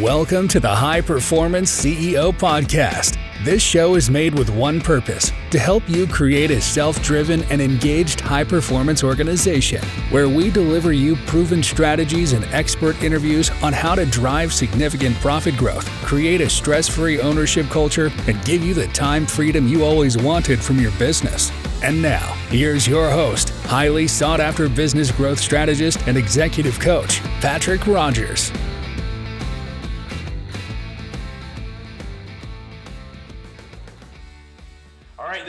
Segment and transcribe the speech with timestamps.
[0.00, 3.16] Welcome to the High Performance CEO Podcast.
[3.44, 7.62] This show is made with one purpose to help you create a self driven and
[7.62, 9.80] engaged high performance organization
[10.10, 15.56] where we deliver you proven strategies and expert interviews on how to drive significant profit
[15.56, 20.18] growth, create a stress free ownership culture, and give you the time freedom you always
[20.18, 21.52] wanted from your business.
[21.84, 27.86] And now, here's your host, highly sought after business growth strategist and executive coach, Patrick
[27.86, 28.50] Rogers.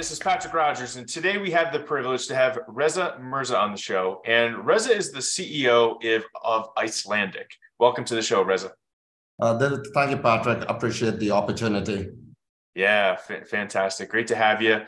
[0.05, 3.71] This is Patrick Rogers, and today we have the privilege to have Reza Mirza on
[3.71, 4.21] the show.
[4.23, 5.97] And Reza is the CEO
[6.43, 7.49] of, Icelandic.
[7.79, 8.73] Welcome to the show, Reza.
[9.41, 9.57] Uh,
[9.95, 10.63] thank you, Patrick.
[10.69, 12.11] Appreciate the opportunity.
[12.75, 14.09] Yeah, f- fantastic.
[14.09, 14.81] Great to have you.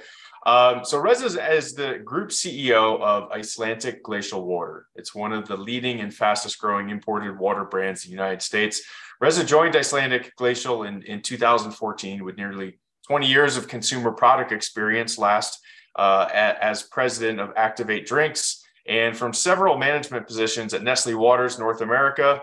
[0.46, 4.86] Um, so Reza is the group CEO of Icelandic Glacial Water.
[4.94, 8.84] It's one of the leading and fastest growing imported water brands in the United States.
[9.20, 15.18] Reza joined Icelandic Glacial in, in 2014 with nearly 20 years of consumer product experience
[15.18, 15.60] last
[15.96, 21.82] uh, as president of Activate Drinks and from several management positions at Nestle Waters North
[21.82, 22.42] America.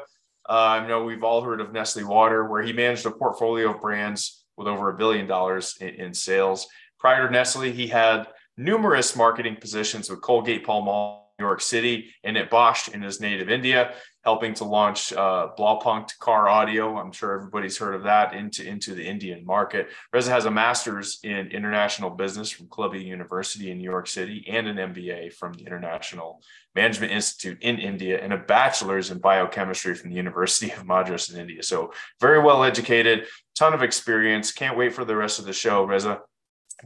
[0.48, 3.80] Uh, I know we've all heard of Nestle Water, where he managed a portfolio of
[3.80, 6.66] brands with over a billion dollars in, in sales.
[6.98, 12.36] Prior to Nestle, he had numerous marketing positions with Colgate Palmolive, New York City, and
[12.36, 13.94] at Bosch in his native India
[14.25, 16.97] helping to launch uh, Blaupunkt Car Audio.
[16.97, 19.89] I'm sure everybody's heard of that into, into the Indian market.
[20.12, 24.67] Reza has a master's in international business from Columbia University in New York City and
[24.67, 26.41] an MBA from the International
[26.75, 31.39] Management Institute in India and a bachelor's in biochemistry from the University of Madras in
[31.39, 31.62] India.
[31.62, 34.52] So very well educated, ton of experience.
[34.52, 36.20] Can't wait for the rest of the show, Reza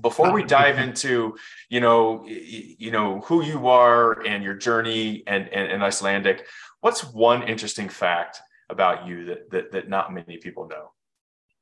[0.03, 1.34] before we dive into
[1.69, 6.47] you know you know who you are and your journey and, and, and icelandic
[6.80, 8.40] What's one interesting fact
[8.70, 10.92] about you that, that, that not many people know?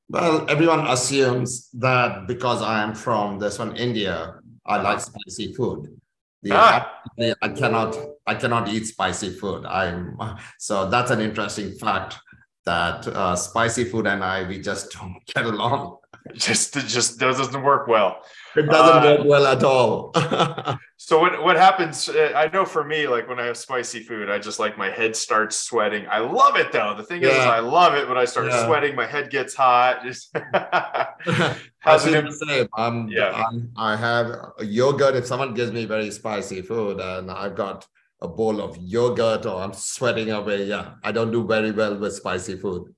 [0.09, 5.99] Well, everyone assumes that because I am from this one, India, I like spicy food.
[6.43, 7.03] The, ah.
[7.19, 7.97] I, I cannot
[8.27, 9.65] I cannot eat spicy food.
[9.65, 10.17] I'm
[10.59, 12.19] so that's an interesting fact
[12.65, 15.99] that uh, spicy food and I we just don't get along.
[16.35, 18.23] Just it just doesn't work well.
[18.57, 20.13] It doesn't uh, work well at all.
[20.97, 22.09] so what what happens?
[22.09, 24.91] Uh, I know for me, like when I have spicy food, I just like my
[24.91, 26.07] head starts sweating.
[26.11, 26.95] I love it though.
[26.97, 27.29] The thing yeah.
[27.29, 28.67] is, I love it when I start yeah.
[28.67, 28.97] sweating.
[28.97, 30.03] My head gets hot.
[30.03, 30.35] Just
[31.79, 32.33] how's it?
[32.33, 32.69] Same.
[32.77, 33.45] Um, yeah.
[33.47, 35.15] I'm, I have yogurt.
[35.17, 37.87] If someone gives me very spicy food, and I've got
[38.21, 40.65] a bowl of yogurt, or I'm sweating away.
[40.65, 42.96] Yeah, I don't do very well with spicy food.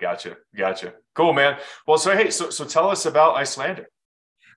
[0.00, 0.36] Gotcha.
[0.56, 0.94] Gotcha.
[1.14, 1.58] Cool, man.
[1.86, 3.86] Well, so hey, so so tell us about Icelandic.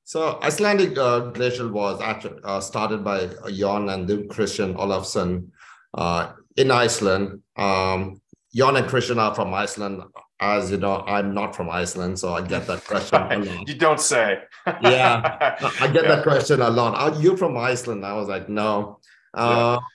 [0.03, 5.49] So Icelandic uh, glacial was actually uh, started by Jon and Christian Olafsson
[5.93, 7.41] uh, in Iceland.
[7.55, 8.21] Um,
[8.55, 10.01] Jon and Christian are from Iceland.
[10.39, 13.67] As you know, I'm not from Iceland, so I get that question a lot.
[13.67, 14.39] You don't say.
[14.81, 16.15] yeah, I get yeah.
[16.15, 16.95] that question a lot.
[16.95, 18.05] Are you from Iceland?
[18.05, 18.99] I was like, no.
[19.33, 19.87] Uh, yeah.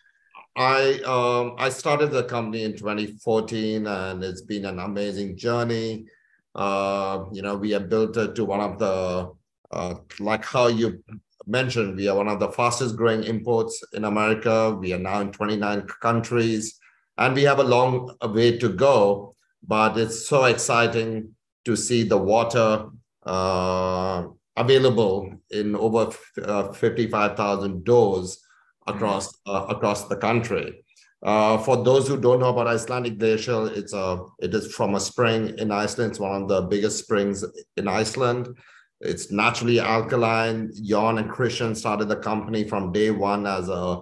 [0.54, 6.06] I um, I started the company in 2014, and it's been an amazing journey.
[6.54, 9.32] Uh, you know, we have built it to one of the
[9.70, 11.02] uh, like how you
[11.46, 14.76] mentioned, we are one of the fastest growing imports in America.
[14.78, 16.78] We are now in 29 countries,
[17.18, 19.34] and we have a long way to go.
[19.66, 21.34] But it's so exciting
[21.64, 22.86] to see the water
[23.24, 24.24] uh,
[24.56, 26.10] available in over
[26.42, 28.41] uh, 55,000 doors
[28.86, 30.84] across uh, across the country.
[31.22, 35.00] Uh, for those who don't know about Icelandic glacier, it's a it is from a
[35.00, 36.10] spring in Iceland.
[36.10, 37.44] It's one of the biggest springs
[37.76, 38.56] in Iceland.
[39.00, 40.72] It's naturally alkaline.
[40.82, 44.00] Jon and Christian started the company from day one as a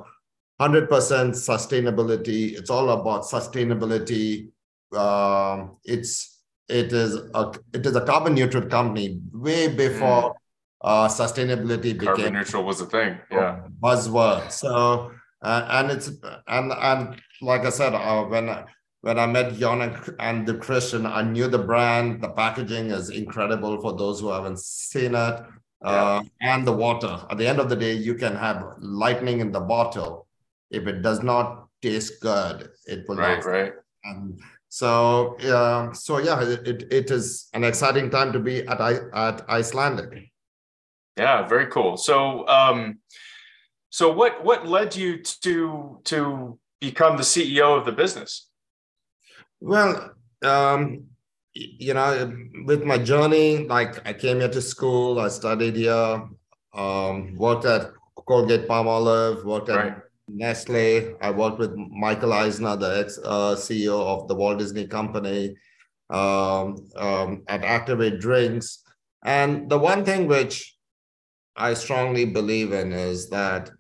[0.61, 2.53] 100% sustainability.
[2.53, 4.51] It's all about sustainability.
[4.95, 10.35] Um, it's it is a it is a carbon neutral company way before mm.
[10.83, 13.19] Uh, sustainability carbon became neutral was a thing.
[13.31, 14.51] Yeah, buzzword.
[14.51, 16.11] So uh, and it's
[16.49, 18.65] and and like I said, uh, when
[19.03, 22.23] when I met Jon and, and the Christian, I knew the brand.
[22.23, 25.43] The packaging is incredible for those who haven't seen it.
[25.83, 27.19] Uh, and the water.
[27.31, 30.27] At the end of the day, you can have lightning in the bottle.
[30.71, 33.47] If it does not taste good, it will right, not.
[33.47, 33.73] Right,
[34.05, 34.39] And
[34.69, 40.30] so, uh, so yeah, it, it is an exciting time to be at at Icelandic.
[41.17, 41.97] Yeah, very cool.
[41.97, 42.99] So, um,
[43.91, 48.49] so what what led you to to become the CEO of the business?
[49.61, 50.13] Well,
[50.43, 51.05] um,
[51.53, 52.33] you know,
[52.65, 56.29] with my journey, like I came here to school, I studied here,
[56.73, 57.91] um, worked at
[58.27, 59.97] Colgate Palmolive, worked at right.
[60.29, 61.17] Nestle.
[61.21, 65.57] I worked with Michael Eisner, the ex uh, CEO of the Walt Disney Company.
[66.11, 68.83] um, um, at Activate Drinks.
[69.25, 70.77] And the one thing which
[71.57, 73.71] I strongly believe in is that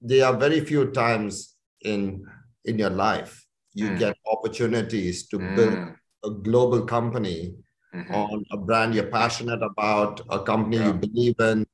[0.00, 2.24] there are very few times in
[2.64, 3.98] in your life you mm.
[3.98, 5.56] get opportunities to mm.
[5.56, 5.78] build
[6.24, 7.54] a global company
[7.94, 8.14] mm-hmm.
[8.14, 10.86] on a brand you're passionate about, a company yeah.
[10.86, 11.66] you believe in,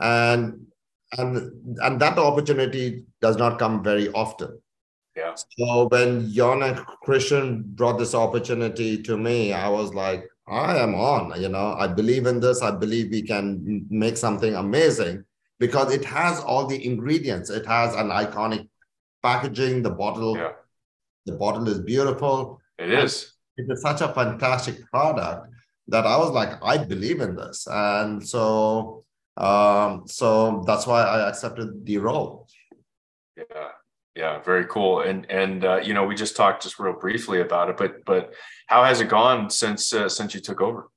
[0.00, 0.66] and
[1.18, 1.52] and
[1.82, 4.60] and that opportunity does not come very often.
[5.16, 5.34] Yeah.
[5.34, 10.94] So when Jon and Christian brought this opportunity to me, I was like, I am
[10.94, 11.40] on.
[11.40, 12.60] You know, I believe in this.
[12.62, 15.24] I believe we can make something amazing
[15.58, 17.50] because it has all the ingredients.
[17.50, 18.68] It has an iconic
[19.22, 19.82] packaging.
[19.82, 20.52] The bottle, yeah.
[21.26, 22.60] the bottle is beautiful.
[22.78, 23.32] It is.
[23.56, 25.48] It is such a fantastic product
[25.88, 29.04] that I was like, I believe in this, and so
[29.36, 32.46] um, so that's why I accepted the role.
[34.20, 35.00] Yeah, very cool.
[35.00, 38.34] And and uh, you know, we just talked just real briefly about it, but but
[38.66, 40.90] how has it gone since uh, since you took over?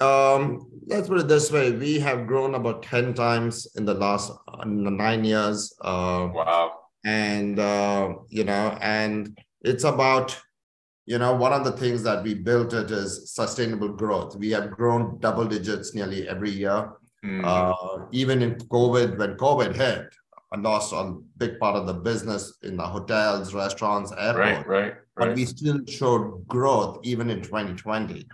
[0.00, 4.32] Um, let's put it this way: we have grown about ten times in the last
[4.66, 5.72] nine years.
[5.80, 6.72] Uh, wow!
[7.06, 10.38] And uh, you know, and it's about
[11.06, 14.36] you know one of the things that we built it is sustainable growth.
[14.36, 16.92] We have grown double digits nearly every year.
[17.24, 17.44] Mm.
[17.44, 20.14] Uh, even in COVID, when COVID hit,
[20.52, 24.66] I lost a big part of the business in the hotels, restaurants, airports.
[24.66, 24.94] Right, right, right.
[25.16, 28.26] But we still showed growth even in 2020.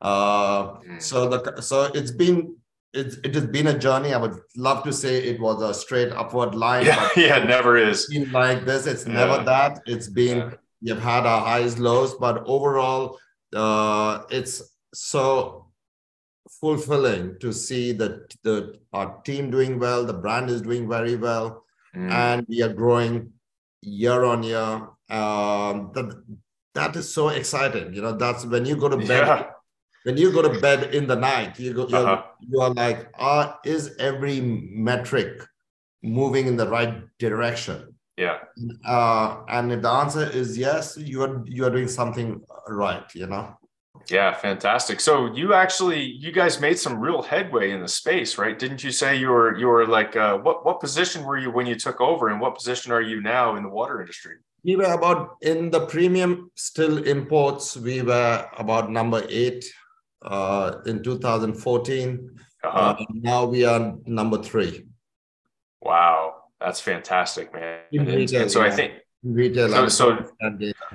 [0.00, 1.02] Uh, mm.
[1.02, 2.56] So the so it's been
[2.92, 4.12] it, it has been a journey.
[4.12, 6.86] I would love to say it was a straight upward line.
[6.86, 8.06] Yeah, yeah, it never is.
[8.08, 9.14] Been like this, it's yeah.
[9.14, 9.80] never that.
[9.86, 10.50] It's been yeah.
[10.82, 13.18] you've had our highs, lows, but overall,
[13.54, 14.62] uh, it's
[14.92, 15.63] so
[16.48, 21.64] fulfilling to see that the our team doing well, the brand is doing very well,
[21.94, 22.10] mm.
[22.10, 23.32] and we are growing
[23.80, 24.88] year on year.
[25.10, 26.22] Um, that
[26.74, 27.94] that is so exciting.
[27.94, 29.26] You know, that's when you go to bed.
[29.26, 29.46] Yeah.
[30.04, 32.22] When you go to bed in the night, you go, you're, uh-huh.
[32.38, 35.42] you are like, ah, is every metric
[36.02, 37.94] moving in the right direction?
[38.18, 38.40] Yeah.
[38.84, 43.04] Uh, and if the answer is yes, you are you are doing something right.
[43.14, 43.56] You know.
[44.10, 45.00] Yeah, fantastic.
[45.00, 48.58] So you actually, you guys made some real headway in the space, right?
[48.58, 51.66] Didn't you say you were you were like uh, what what position were you when
[51.66, 54.36] you took over, and what position are you now in the water industry?
[54.64, 57.76] We were about in the premium still imports.
[57.76, 59.64] We were about number eight
[60.22, 62.30] uh, in 2014.
[62.64, 62.78] Uh-huh.
[62.78, 64.86] Uh, now we are number three.
[65.82, 67.80] Wow, that's fantastic, man.
[67.92, 68.66] And, and, so yeah.
[68.66, 68.92] I think
[69.22, 69.68] retail.
[69.68, 70.18] So, so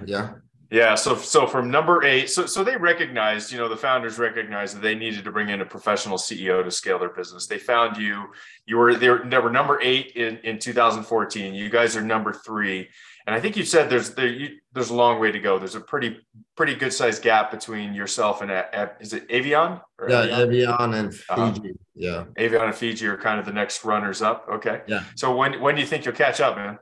[0.05, 0.33] yeah.
[0.71, 4.75] Yeah, so so from number eight, so so they recognized, you know, the founders recognized
[4.75, 7.47] that they needed to bring in a professional CEO to scale their business.
[7.47, 8.25] They found you.
[8.67, 11.55] You were they were, they were number eight in in 2014.
[11.55, 12.87] You guys are number three,
[13.25, 15.57] and I think you said there's there you, there's a long way to go.
[15.57, 16.19] There's a pretty
[16.55, 18.51] pretty good sized gap between yourself and
[18.99, 19.81] is it Evian?
[20.07, 21.53] yeah, Evian, and uh-huh.
[21.53, 21.69] Fiji.
[21.69, 21.73] Uh-huh.
[21.95, 24.45] Yeah, Evian and Fiji are kind of the next runners up.
[24.47, 24.83] Okay.
[24.85, 25.03] Yeah.
[25.15, 26.77] So when when do you think you'll catch up, man?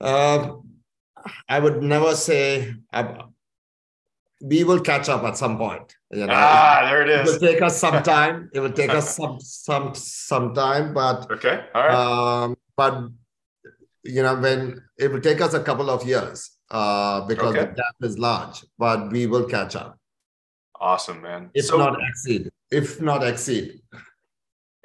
[0.00, 0.71] Um
[1.48, 3.22] I would never say uh,
[4.42, 5.94] we will catch up at some point.
[6.10, 7.28] You know, ah, there it is.
[7.28, 8.50] It will take us some time.
[8.52, 11.94] It will take us some some some time, but okay, all right.
[11.94, 13.08] Um, but
[14.02, 17.60] you know, when it will take us a couple of years uh, because okay.
[17.60, 19.98] the gap is large, but we will catch up.
[20.80, 21.50] Awesome, man.
[21.54, 23.80] If so, not exceed, if not exceed.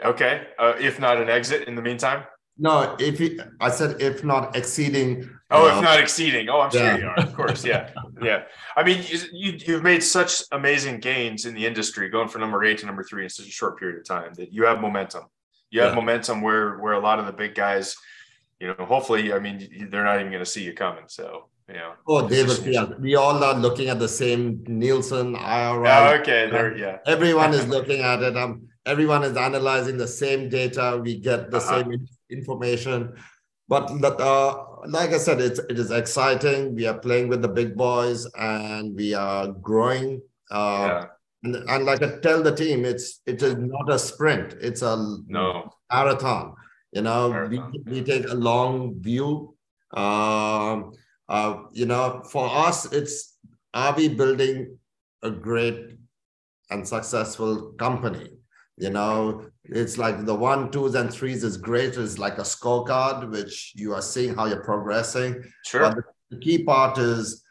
[0.04, 2.24] Okay, uh, if not an exit in the meantime.
[2.60, 5.30] No, if he, I said if not exceeding.
[5.50, 6.50] Oh, if not exceeding.
[6.50, 6.96] Oh, I'm yeah.
[6.96, 7.20] sure you are.
[7.20, 8.44] Of course, yeah, yeah.
[8.76, 12.80] I mean, you, you've made such amazing gains in the industry, going from number eight
[12.80, 14.34] to number three in such a short period of time.
[14.34, 15.24] That you have momentum.
[15.70, 15.96] You have yeah.
[15.96, 17.96] momentum where where a lot of the big guys,
[18.60, 21.06] you know, hopefully, I mean, they're not even going to see you coming.
[21.08, 21.94] So you know.
[22.08, 22.86] Oh, David, yeah.
[23.00, 25.90] We all are looking at the same Nielsen, IRI.
[25.90, 26.98] Oh, okay, there, yeah.
[27.06, 28.38] Everyone is looking at it.
[28.38, 31.00] Um, everyone is analyzing the same data.
[31.02, 31.84] We get the uh-huh.
[31.84, 33.16] same information.
[33.68, 36.76] But that uh, like I said, it's, it is exciting.
[36.76, 40.22] We are playing with the big boys and we are growing.
[40.52, 41.06] Uh, yeah.
[41.44, 44.54] and, and like I tell the team, it's it is not a sprint.
[44.62, 44.96] It's a
[45.28, 45.72] no.
[45.92, 46.56] marathon.
[46.92, 47.74] You know, marathon.
[47.86, 49.56] We, we take a long view.
[49.94, 50.94] Um,
[51.30, 53.38] uh, you know, for us, it's
[53.74, 54.78] are we building
[55.24, 55.98] a great
[56.70, 58.30] and successful company?
[58.78, 61.96] You know, it's like the one, twos, and threes is great.
[61.96, 65.44] It's like a scorecard, which you are seeing how you're progressing.
[65.66, 65.82] Sure.
[65.82, 67.44] But the key part is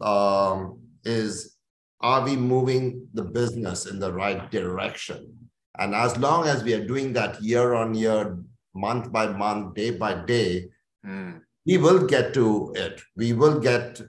[0.00, 1.56] um, is
[2.00, 5.32] are we moving the business in the right direction?
[5.78, 8.38] And as long as we are doing that year on year,
[8.74, 10.68] month by month, day by day,
[11.04, 11.40] mm.
[11.66, 13.00] we will get to it.
[13.16, 14.00] We will get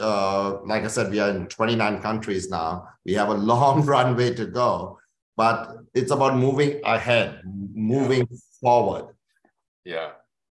[0.00, 2.88] uh, like I said, we are in 29 countries now.
[3.04, 4.98] We have a long runway to go,
[5.40, 8.36] but it's about moving ahead, moving yeah.
[8.60, 9.14] forward.
[9.86, 10.10] Yeah.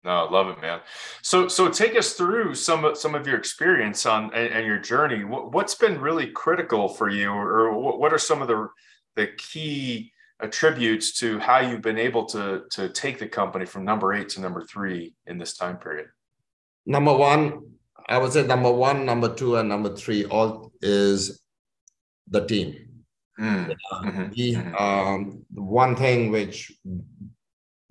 [0.04, 0.82] No, I love it, man.
[1.22, 4.80] So, so take us through some of some of your experience on and, and your
[4.80, 5.24] journey.
[5.24, 8.68] What, has been really critical for you, or, or what are some of the
[9.16, 10.12] the key
[10.42, 14.42] attributes to how you've been able to to take the company from number eight to
[14.42, 16.08] number three in this time period?
[16.86, 17.42] Number one,
[18.10, 21.42] I would say number one, number two, and number three all is
[22.28, 22.93] the team.
[23.40, 23.76] Mm.
[23.94, 24.30] mm-hmm.
[24.36, 24.76] We, mm-hmm.
[24.76, 26.72] um, one thing which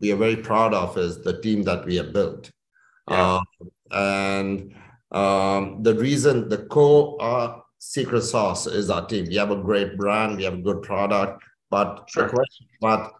[0.01, 2.51] we are very proud of is the team that we have built.
[3.09, 3.41] Yeah.
[3.41, 4.75] Uh, and
[5.11, 9.27] um, the reason, the core uh, secret sauce is our team.
[9.27, 12.29] We have a great brand, we have a good product, but sure.
[12.29, 13.13] question, but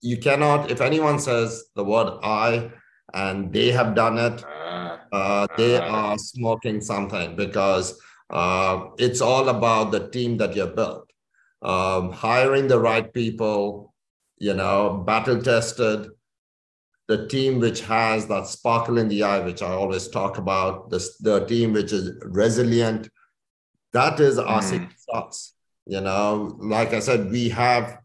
[0.00, 2.70] you cannot, if anyone says the word I
[3.14, 7.98] and they have done it, uh, uh, they uh, are smoking something because
[8.30, 11.05] uh, it's all about the team that you have built.
[11.66, 13.92] Um, hiring the right people,
[14.38, 16.08] you know, battle tested,
[17.08, 21.04] the team which has that sparkle in the eye, which I always talk about, the,
[21.20, 23.08] the team which is resilient,
[23.92, 24.70] that is our mm.
[24.70, 25.54] secret sauce.
[25.86, 27.98] You know, like I said, we have,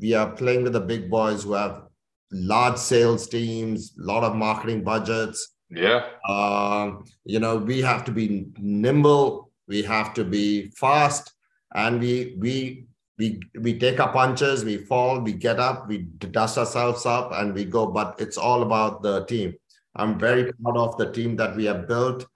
[0.00, 1.82] we are playing with the big boys who have
[2.30, 5.56] large sales teams, a lot of marketing budgets.
[5.70, 6.06] Yeah.
[6.28, 11.32] Um, you know, we have to be nimble, we have to be fast,
[11.76, 12.86] and we we
[13.18, 15.98] we we take our punches, we fall, we get up, we
[16.38, 17.86] dust ourselves up, and we go.
[17.86, 19.54] But it's all about the team.
[19.94, 22.26] I'm very proud of the team that we have built.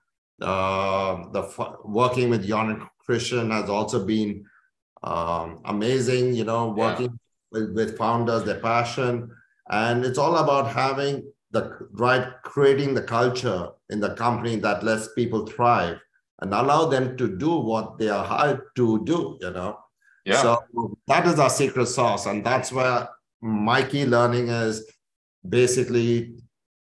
[0.41, 1.43] Uh, the
[1.85, 4.45] working with Jon and Christian has also been
[5.03, 6.35] um, amazing.
[6.35, 7.19] You know, working
[7.53, 7.61] yeah.
[7.61, 9.31] with, with founders, their passion,
[9.71, 15.13] and it's all about having the right, creating the culture in the company that lets
[15.15, 15.99] people thrive
[16.41, 19.39] and allow them to do what they are hired to do.
[19.41, 19.79] You know
[20.25, 20.43] yeah.
[20.43, 22.27] So that is our secret sauce.
[22.27, 23.09] And that's where
[23.41, 24.91] my key learning is
[25.49, 26.35] basically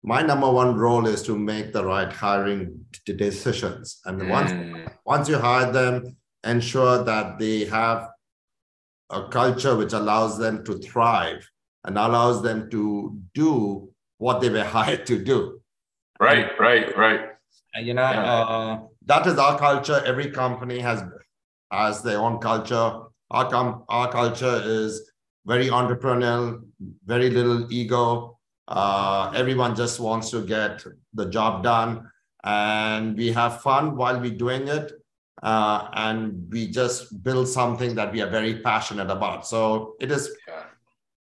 [0.02, 4.00] my number one role is to make the right hiring decisions.
[4.04, 4.28] And mm.
[4.28, 8.10] once, once you hire them, ensure that they have
[9.10, 11.48] a culture which allows them to thrive
[11.84, 15.60] and allows them to do what they were hired to do.
[16.20, 17.20] Right, right, right.
[17.82, 18.22] You know, yeah.
[18.22, 20.02] uh, that is our culture.
[20.04, 21.02] Every company has
[21.70, 23.00] has their own culture
[23.34, 25.10] our, com- our culture is
[25.44, 26.62] very entrepreneurial,
[27.04, 28.38] very little ego.
[28.68, 32.08] Uh, everyone just wants to get the job done.
[32.44, 34.92] And we have fun while we're doing it.
[35.42, 39.46] Uh, and we just build something that we are very passionate about.
[39.46, 40.30] So it is,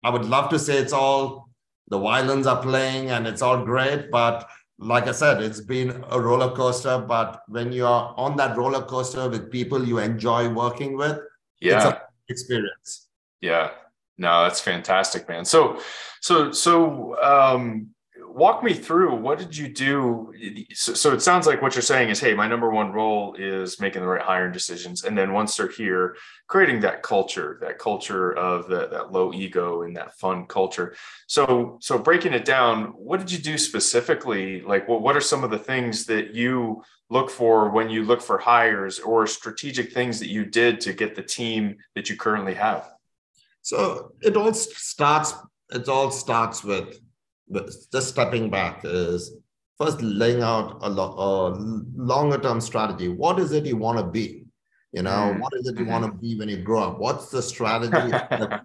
[0.03, 1.49] I would love to say it's all
[1.89, 4.09] the violins are playing and it's all great.
[4.09, 4.47] But
[4.79, 6.98] like I said, it's been a roller coaster.
[7.00, 11.19] But when you're on that roller coaster with people you enjoy working with,
[11.59, 11.75] yeah.
[11.75, 11.95] it's an
[12.29, 13.07] experience.
[13.41, 13.71] Yeah.
[14.17, 15.45] No that's fantastic man.
[15.45, 15.79] So
[16.21, 17.93] so so um
[18.31, 20.31] walk me through what did you do
[20.74, 23.79] so, so, it sounds like what you're saying is hey my number one role is
[23.79, 26.15] making the right hiring decisions and then once they're here
[26.48, 30.95] creating that culture that culture of the, that low ego and that fun culture
[31.27, 35.43] so so breaking it down what did you do specifically like what, what are some
[35.43, 40.19] of the things that you look for when you look for hires or strategic things
[40.19, 42.91] that you did to get the team that you currently have?
[43.62, 45.33] So it all starts.
[45.71, 47.00] It all starts with,
[47.50, 48.82] with just stepping back.
[48.84, 49.36] Is
[49.77, 51.56] first laying out a, lo- a
[51.96, 53.08] longer term strategy.
[53.08, 54.46] What is it you want to be?
[54.91, 55.39] You know, mm.
[55.39, 55.91] what is it you mm-hmm.
[55.91, 57.00] want to be when you grow up?
[57.00, 58.15] What's the strategy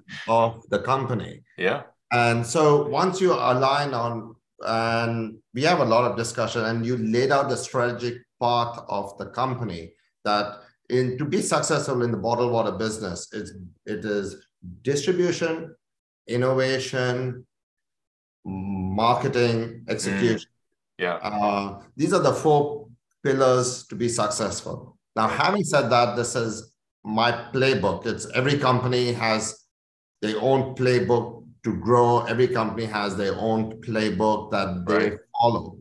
[0.29, 1.43] of the company?
[1.59, 1.83] Yeah.
[2.13, 4.35] And so once you align on,
[4.67, 9.17] and we have a lot of discussion, and you laid out the strategic path of
[9.19, 9.93] the company
[10.25, 10.61] that
[10.91, 13.53] in to be successful in the bottled water business, it's,
[13.87, 14.47] it is
[14.83, 15.75] distribution,
[16.27, 17.47] innovation,
[18.45, 20.49] marketing, execution.
[20.49, 20.99] Mm.
[20.99, 21.15] Yeah.
[21.15, 22.89] Uh, these are the four
[23.23, 24.97] pillars to be successful.
[25.17, 26.73] Now, having said that, this is
[27.05, 28.07] my playbook.
[28.07, 29.65] It's every company has
[30.23, 32.25] their own playbook to grow.
[32.25, 35.19] Every company has their own playbook that they right.
[35.41, 35.79] follow.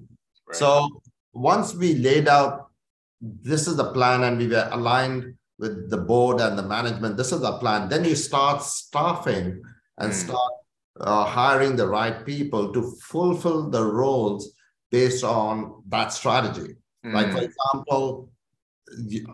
[0.48, 0.56] Right.
[0.56, 1.02] So
[1.34, 2.70] once we laid out
[3.24, 7.32] this is the plan and we were aligned with the board and the management this
[7.32, 9.62] is the plan then you start staffing
[10.00, 10.14] and mm.
[10.14, 10.54] start
[11.00, 14.54] uh, hiring the right people to fulfill the roles
[14.92, 17.14] based on that strategy mm.
[17.14, 17.46] like for hmm.
[17.46, 18.30] example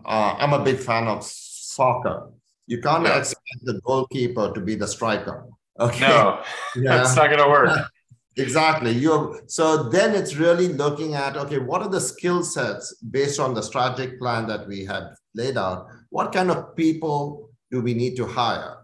[0.06, 2.32] uh, i'm a big fan of soccer
[2.66, 3.18] you can't yeah.
[3.18, 5.46] expect the goalkeeper to be the striker
[5.80, 6.42] okay no
[6.76, 6.98] yeah.
[6.98, 7.92] that's not going to work
[8.40, 8.92] exactly.
[8.92, 13.54] You so then it's really looking at okay, what are the skill sets based on
[13.54, 15.88] the strategic plan that we had laid out?
[16.10, 18.79] What kind of people do we need to hire?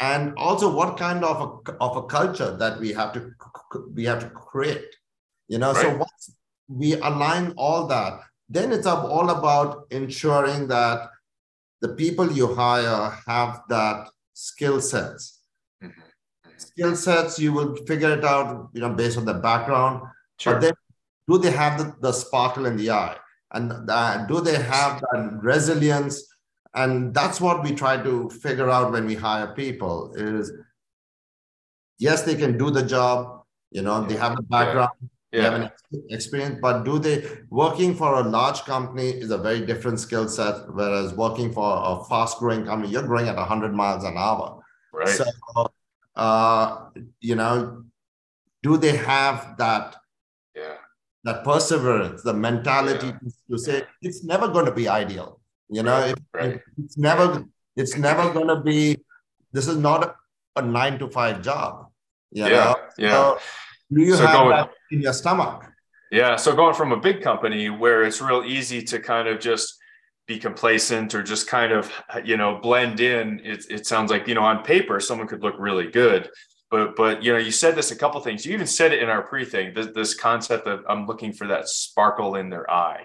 [0.00, 3.30] And also, what kind of a, of a culture that we have to
[3.94, 4.94] we have to create?
[5.48, 5.82] You know, right.
[5.82, 6.34] so once
[6.68, 11.10] we align all that, then it's all about ensuring that
[11.80, 15.40] the people you hire have that skill sets.
[15.82, 16.00] Mm-hmm.
[16.00, 16.00] mm-hmm.
[16.56, 20.02] Skill sets, you will figure it out, you know, based on the background.
[20.38, 20.54] Sure.
[20.54, 20.72] But then,
[21.28, 23.16] do they have the, the sparkle in the eye?
[23.52, 26.33] And uh, do they have that resilience?
[26.74, 30.52] And that's what we try to figure out when we hire people is
[31.98, 34.08] yes, they can do the job, you know, yeah.
[34.08, 35.08] they have the background, yeah.
[35.30, 35.70] they have an
[36.10, 40.68] experience, but do they working for a large company is a very different skill set,
[40.74, 44.60] whereas working for a fast growing company, you're growing at 100 miles an hour.
[44.92, 45.08] Right.
[45.08, 45.24] So,
[46.16, 46.86] uh,
[47.20, 47.84] you know,
[48.64, 49.96] do they have that?
[50.56, 50.74] Yeah.
[51.22, 53.30] That perseverance, the mentality yeah.
[53.50, 56.60] to say it's never going to be ideal you know, right, it, right.
[56.82, 57.44] it's never
[57.76, 58.98] it's never going to be.
[59.52, 60.16] This is not
[60.56, 61.86] a, nine to five job.
[62.30, 62.76] Yeah, know?
[62.98, 63.10] yeah.
[63.10, 63.38] So
[63.92, 65.64] do you so have going, that in your stomach?
[66.10, 66.36] Yeah.
[66.36, 69.78] So going from a big company where it's real easy to kind of just
[70.26, 71.92] be complacent or just kind of
[72.24, 75.54] you know blend in it, it sounds like you know on paper someone could look
[75.58, 76.30] really good
[76.70, 79.10] but but you know you said this a couple things you even said it in
[79.10, 83.04] our pre-thing this, this concept of i'm looking for that sparkle in their eye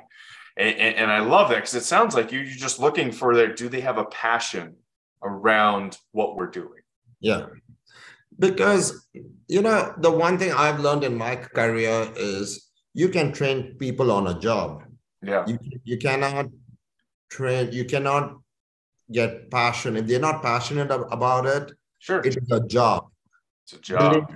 [0.60, 3.70] and, and I love that because it sounds like you're just looking for their, do
[3.70, 4.76] they have a passion
[5.24, 6.82] around what we're doing?
[7.22, 7.48] Yeah.
[8.38, 9.08] Because,
[9.48, 14.12] you know, the one thing I've learned in my career is you can train people
[14.12, 14.84] on a job.
[15.22, 15.46] Yeah.
[15.48, 16.48] You, you cannot
[17.30, 18.38] train, you cannot
[19.12, 19.98] get passion.
[19.98, 22.20] If they're not passionate about it, sure.
[22.20, 23.08] It is a job.
[23.66, 24.32] It's a job.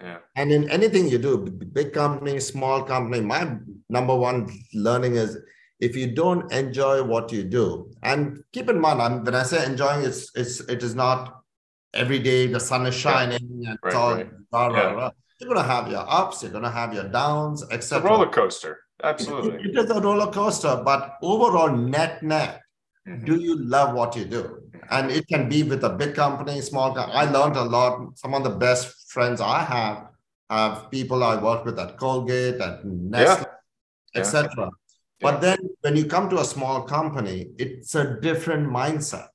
[0.00, 0.18] Yeah.
[0.36, 3.56] And in anything you do, big company, small company, my
[3.88, 5.38] number one learning is
[5.82, 9.66] if you don't enjoy what you do, and keep in mind, I'm, when I say
[9.66, 11.42] enjoying, it's it's it is not
[11.92, 13.70] every day the sun is shining yeah.
[13.70, 14.30] and right, all, right.
[14.52, 14.92] Rah, rah, yeah.
[14.92, 15.10] rah.
[15.40, 18.08] You're gonna have your ups, you're gonna have your downs, etc.
[18.08, 19.70] roller coaster, absolutely.
[19.70, 22.60] It, it is a roller coaster, but overall, net net,
[23.08, 23.24] mm-hmm.
[23.24, 24.60] do you love what you do?
[24.90, 27.16] And it can be with a big company, small company.
[27.16, 28.16] I learned a lot.
[28.18, 30.06] Some of the best friends I have
[30.48, 33.46] have people I work with at Colgate, at Nestle,
[34.14, 34.20] yeah.
[34.20, 34.70] etc.
[35.22, 39.28] But then when you come to a small company, it's a different mindset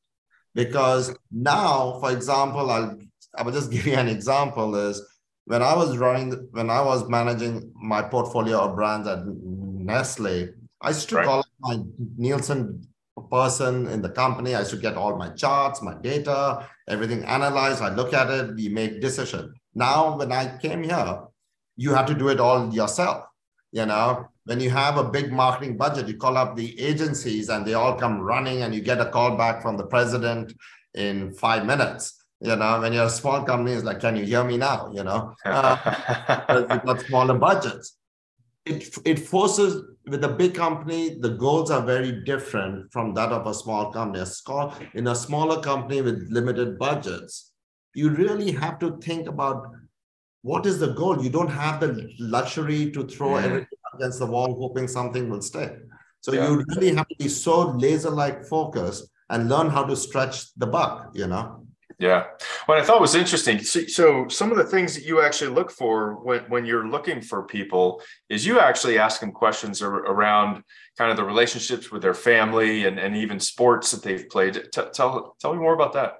[0.53, 2.97] because now, for example, I'll
[3.37, 5.01] I will just give you an example is
[5.45, 10.49] when I was running, when I was managing my portfolio of brands at Nestle,
[10.81, 11.25] I used to right.
[11.25, 11.79] call my
[12.17, 12.85] Nielsen
[13.31, 14.55] person in the company.
[14.55, 17.81] I should get all my charts, my data, everything analyzed.
[17.81, 19.53] I look at it, we make decision.
[19.73, 21.21] Now, when I came here,
[21.77, 23.25] you have to do it all yourself.
[23.71, 27.65] You know, when you have a big marketing budget, you call up the agencies and
[27.65, 30.53] they all come running and you get a call back from the president
[30.93, 32.23] in five minutes.
[32.39, 34.89] You know, when you're a small company, it's like, can you hear me now?
[34.93, 37.97] You know, uh, you've got smaller budgets.
[38.65, 43.47] It, it forces with a big company, the goals are very different from that of
[43.47, 44.23] a small company.
[44.23, 47.51] A small, in a smaller company with limited budgets,
[47.95, 49.67] you really have to think about
[50.43, 51.21] what is the goal?
[51.21, 53.43] You don't have the luxury to throw mm.
[53.43, 55.77] everything against the wall, hoping something will stick.
[56.21, 56.49] So yeah.
[56.49, 61.11] you really have to be so laser-like focused and learn how to stretch the buck,
[61.13, 61.63] you know?
[61.99, 62.25] Yeah.
[62.67, 63.59] What I thought was interesting.
[63.59, 67.21] So, so, some of the things that you actually look for when, when you're looking
[67.21, 70.63] for people is you actually ask them questions around
[70.97, 74.53] kind of the relationships with their family and, and even sports that they've played.
[74.71, 76.17] T- tell, tell me more about that.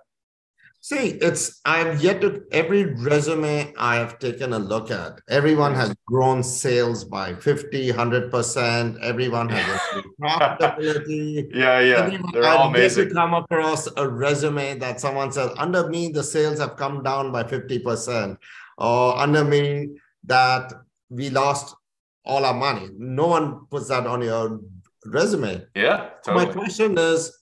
[0.81, 5.19] See, it's I've yet to every resume I have taken a look at.
[5.27, 9.01] Everyone has grown sales by 50, 100%.
[9.03, 9.81] Everyone has
[10.21, 11.49] profitability.
[11.53, 11.95] yeah, yeah.
[12.05, 13.09] Everyone, They're all I've amazing.
[13.09, 17.31] to come across a resume that someone says, under me, the sales have come down
[17.31, 18.37] by 50%.
[18.77, 19.89] Or under me,
[20.25, 20.71] that
[21.09, 21.75] we lost
[22.23, 22.89] all our money.
[22.97, 24.59] No one puts that on your
[25.05, 25.65] resume.
[25.75, 26.09] Yeah.
[26.23, 26.45] Totally.
[26.45, 27.33] My question is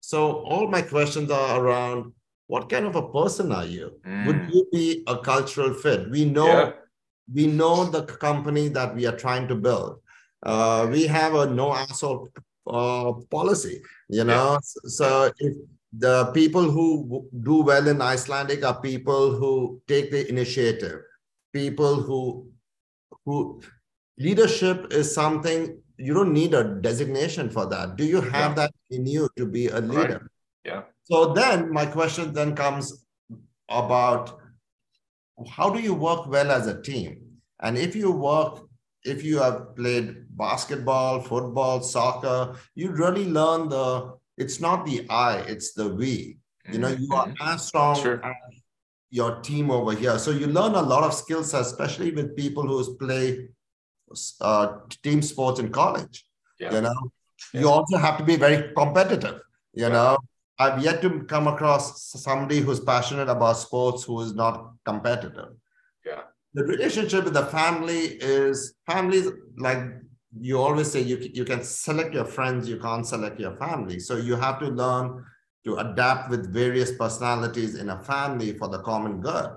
[0.00, 2.12] so all my questions are around
[2.46, 3.92] what kind of a person are you?
[4.06, 4.26] Mm.
[4.26, 6.10] Would you be a cultural fit?
[6.10, 6.72] We know yeah.
[7.32, 10.00] we know the company that we are trying to build.
[10.42, 12.28] Uh, we have a no asshole
[12.68, 14.52] uh, policy, you know.
[14.52, 14.58] Yeah.
[14.84, 15.54] So if
[15.98, 21.00] the people who do well in Icelandic are people who take the initiative,
[21.52, 22.48] people who
[23.24, 23.60] who
[24.18, 27.96] leadership is something you don't need a designation for that.
[27.96, 28.54] Do you have yeah.
[28.54, 30.20] that in you to be a leader?
[30.20, 30.30] Right.
[30.64, 30.82] Yeah.
[31.08, 33.06] So then my question then comes
[33.68, 34.40] about
[35.48, 37.20] how do you work well as a team?
[37.60, 38.66] And if you work,
[39.04, 45.38] if you have played basketball, football, soccer, you really learn the, it's not the I,
[45.38, 46.38] it's the we.
[46.72, 47.48] You know, you are mm-hmm.
[47.48, 48.24] as strong sure.
[48.24, 48.34] as
[49.10, 50.18] your team over here.
[50.18, 53.46] So you learn a lot of skills, especially with people who play
[54.40, 56.24] uh, team sports in college.
[56.58, 56.74] Yeah.
[56.74, 57.10] You know,
[57.54, 57.60] yeah.
[57.60, 59.40] you also have to be very competitive.
[59.72, 59.88] You yeah.
[59.90, 60.18] know,
[60.58, 65.50] I've yet to come across somebody who's passionate about sports who is not competitive.
[66.04, 66.22] Yeah.
[66.54, 69.80] The relationship with the family is families like
[70.38, 73.98] you always say you, you can select your friends, you can't select your family.
[74.00, 75.24] So you have to learn
[75.64, 79.50] to adapt with various personalities in a family for the common good.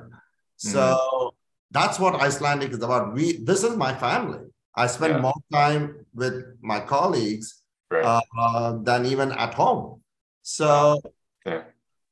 [0.57, 1.27] So mm-hmm.
[1.71, 3.13] that's what Icelandic is about.
[3.13, 4.39] We this is my family.
[4.75, 5.21] I spend yeah.
[5.21, 8.27] more time with my colleagues right.
[8.37, 10.01] uh, than even at home.
[10.49, 10.99] So,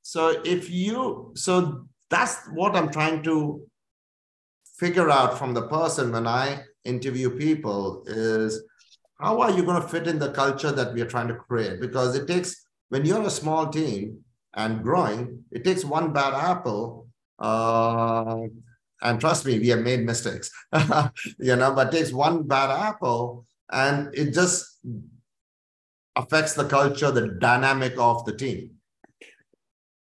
[0.04, 3.66] so if you, so that's what I'm trying to
[4.78, 8.64] figure out from the person when I interview people is
[9.20, 11.82] how are you going to fit in the culture that we are trying to create?
[11.82, 12.56] Because it takes,
[12.90, 14.20] when you're a small team
[14.54, 17.08] and growing, it takes one bad apple.
[17.40, 18.38] Uh,
[19.02, 20.52] and trust me, we have made mistakes,
[21.40, 24.80] you know, but it takes one bad apple and it just
[26.18, 28.72] affects the culture, the dynamic of the team.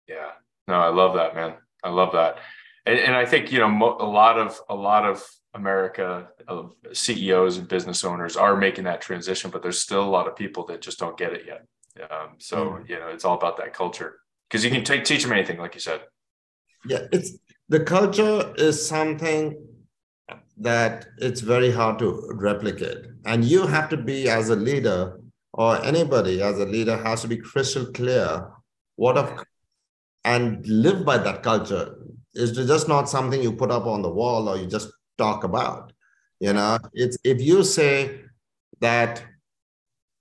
[0.07, 0.31] Yeah,
[0.67, 1.55] no, I love that, man.
[1.83, 2.37] I love that,
[2.85, 6.73] and, and I think you know mo- a lot of a lot of America of
[6.93, 10.65] CEOs and business owners are making that transition, but there's still a lot of people
[10.67, 11.65] that just don't get it yet.
[12.09, 12.89] Um, so mm.
[12.89, 15.75] you know, it's all about that culture because you can take teach them anything, like
[15.75, 16.01] you said.
[16.85, 19.55] Yeah, it's the culture is something
[20.57, 25.19] that it's very hard to replicate, and you have to be as a leader
[25.59, 28.49] or anybody as a leader has to be crystal clear
[28.95, 29.43] what of
[30.23, 31.95] and live by that culture.
[32.33, 35.91] Is just not something you put up on the wall or you just talk about
[36.39, 36.77] you know?
[36.93, 38.21] It's if you say
[38.79, 39.23] that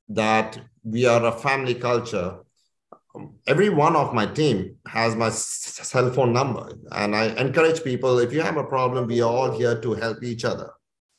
[0.08, 2.38] that we are a family culture
[3.46, 6.72] every one of my team has my cell phone number.
[6.92, 10.22] And i encourage people if you have a problem we are all here to help
[10.22, 10.70] each other.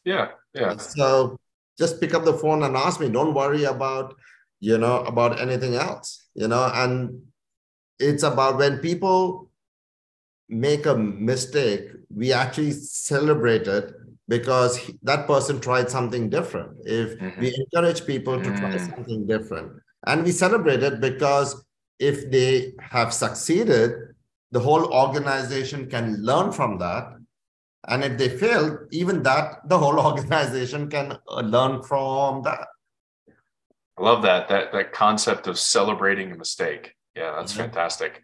[0.03, 0.75] Yeah yeah.
[0.77, 1.37] So
[1.79, 4.15] just pick up the phone and ask me don't worry about
[4.59, 7.21] you know about anything else you know and
[7.99, 9.49] it's about when people
[10.49, 13.93] make a mistake we actually celebrate it
[14.27, 17.41] because that person tried something different if mm-hmm.
[17.41, 18.89] we encourage people to try mm.
[18.89, 19.71] something different
[20.07, 21.65] and we celebrate it because
[21.99, 23.91] if they have succeeded
[24.51, 27.18] the whole organization can learn from that
[27.87, 32.67] and if they fail, even that, the whole organization can uh, learn from that.
[33.97, 36.95] I love that that that concept of celebrating a mistake.
[37.15, 37.63] Yeah, that's mm-hmm.
[37.63, 38.21] fantastic.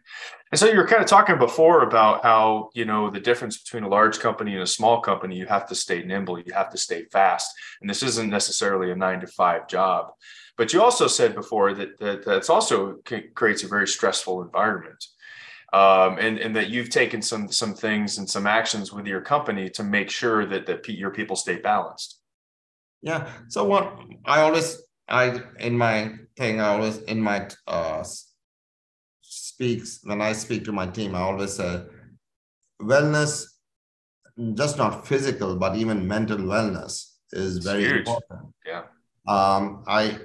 [0.52, 3.84] And so you were kind of talking before about how you know the difference between
[3.84, 5.36] a large company and a small company.
[5.36, 6.40] You have to stay nimble.
[6.40, 7.52] You have to stay fast.
[7.82, 10.12] And this isn't necessarily a nine to five job.
[10.58, 13.00] But you also said before that, that that's also
[13.36, 15.04] creates a very stressful environment
[15.76, 19.70] um, and and that you've taken some some things and some actions with your company
[19.78, 22.22] to make sure that that your people stay balanced.
[23.02, 23.22] Yeah.
[23.50, 23.86] So what
[24.26, 25.98] I always I in my
[26.38, 28.04] thing I always in my uh
[29.22, 31.84] speaks when I speak to my team I always say
[32.82, 33.46] wellness
[34.54, 36.94] just not physical but even mental wellness
[37.34, 37.98] is very huge.
[38.08, 38.54] important.
[38.66, 38.84] Yeah.
[39.28, 40.20] Um, I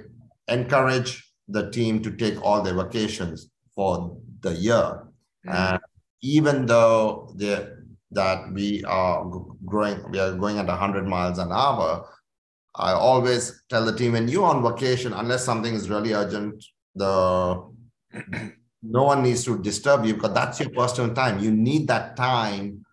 [0.47, 1.11] encourage
[1.47, 5.10] the team to take all their vacations for the year.
[5.45, 5.79] And
[6.21, 9.25] even though the, that we are
[9.65, 12.07] growing, we are going at 100 miles an hour,
[12.75, 16.63] I always tell the team when you're on vacation, unless something is really urgent,
[16.95, 17.63] the
[18.83, 21.39] no one needs to disturb you because that's your personal time.
[21.39, 22.85] You need that time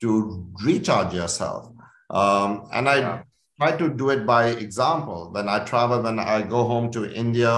[0.00, 1.72] to recharge yourself.
[2.10, 3.22] Um, and I yeah.
[3.58, 5.30] try to do it by example.
[5.32, 7.50] When I travel, when I go home to India,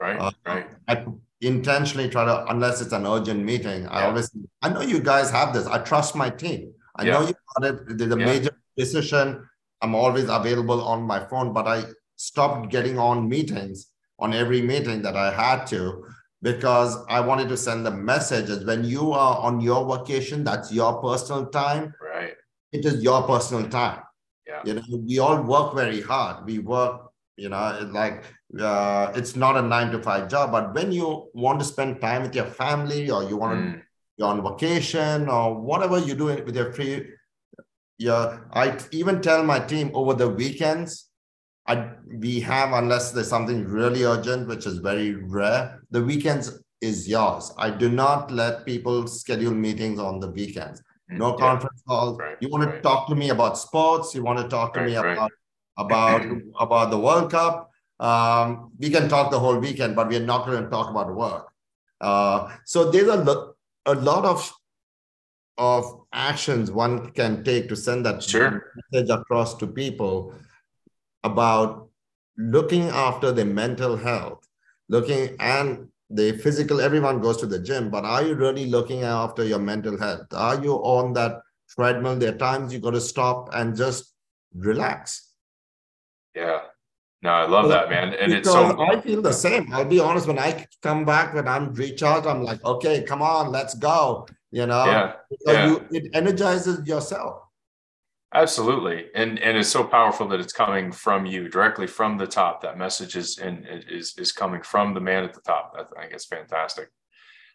[0.00, 0.66] right, uh, right.
[0.88, 1.04] I
[1.40, 3.90] intentionally try to, unless it's an urgent meeting, yeah.
[3.90, 4.30] I always,
[4.62, 5.66] I know you guys have this.
[5.66, 6.72] I trust my team.
[6.96, 7.12] I yeah.
[7.12, 7.98] know you got it.
[7.98, 8.24] There's a yeah.
[8.24, 9.48] major decision.
[9.80, 11.84] I'm always available on my phone, but I
[12.16, 13.86] stopped getting on meetings
[14.18, 16.04] on every meeting that I had to
[16.42, 21.00] because I wanted to send the messages when you are on your vacation, that's your
[21.00, 21.94] personal time.
[22.02, 22.34] Right.
[22.72, 24.02] It is your personal time.
[24.46, 24.60] Yeah.
[24.64, 26.44] You know, we all work very hard.
[26.44, 28.24] We work you know like
[28.58, 32.22] uh, it's not a nine to five job but when you want to spend time
[32.22, 33.74] with your family or you want mm.
[33.74, 33.82] to
[34.16, 37.06] you're on vacation or whatever you do with your free
[37.98, 41.06] yeah i even tell my team over the weekends
[41.66, 47.08] I, we have unless there's something really urgent which is very rare the weekends is
[47.08, 51.36] yours i do not let people schedule meetings on the weekends no yeah.
[51.38, 52.18] conference calls.
[52.18, 52.82] Right, you want to right.
[52.82, 54.14] talk to me about sports.
[54.14, 55.30] You want to talk to right, me about
[55.76, 56.24] about
[56.58, 57.69] about the World Cup.
[58.00, 61.48] Um, we can talk the whole weekend, but we're not going to talk about work.
[62.00, 63.54] Uh, so there's a, lo-
[63.86, 64.52] a lot of
[65.58, 68.72] of actions one can take to send that sure.
[68.90, 70.32] message across to people
[71.22, 71.90] about
[72.38, 74.48] looking after their mental health,
[74.88, 79.44] looking and the physical, everyone goes to the gym, but are you really looking after
[79.44, 80.26] your mental health?
[80.32, 82.16] Are you on that treadmill?
[82.16, 84.14] There are times you got to stop and just
[84.54, 85.34] relax.
[86.34, 86.62] Yeah.
[87.22, 88.14] No, I love that, man.
[88.14, 89.72] And it's so I feel the same.
[89.74, 93.50] I'll be honest, when I come back, when I'm recharged, I'm like, okay, come on,
[93.50, 94.26] let's go.
[94.50, 95.12] You know, yeah.
[95.46, 95.66] yeah.
[95.66, 97.42] You, it energizes yourself.
[98.32, 102.62] Absolutely, and and it's so powerful that it's coming from you directly from the top.
[102.62, 105.74] That message is and is is coming from the man at the top.
[105.76, 106.90] I think it's fantastic.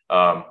[0.09, 0.45] Um,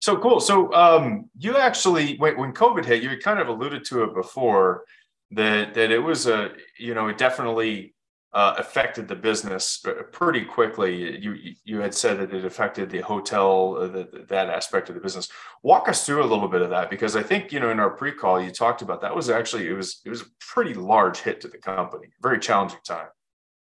[0.00, 0.40] so cool.
[0.40, 4.84] So um, you actually, when, when COVID hit, you kind of alluded to it before
[5.32, 7.94] that that it was a you know it definitely
[8.32, 11.18] uh, affected the business pretty quickly.
[11.18, 15.00] You you had said that it affected the hotel, uh, the, that aspect of the
[15.00, 15.28] business.
[15.62, 17.90] Walk us through a little bit of that because I think you know in our
[17.90, 21.40] pre-call you talked about that was actually it was it was a pretty large hit
[21.42, 23.08] to the company, very challenging time.